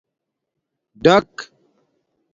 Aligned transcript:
ڈک 1.03 1.31